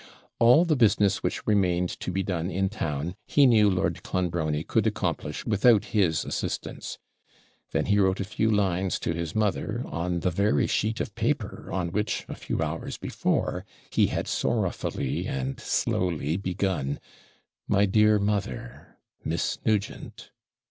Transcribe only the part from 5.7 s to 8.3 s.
his assistance. Then he wrote a